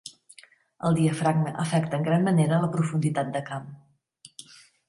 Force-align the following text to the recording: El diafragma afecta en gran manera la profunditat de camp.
El 0.89 0.97
diafragma 0.99 1.53
afecta 1.65 1.99
en 1.99 2.07
gran 2.09 2.25
manera 2.31 2.59
la 2.65 2.73
profunditat 2.79 3.33
de 3.37 3.47
camp. 3.51 3.73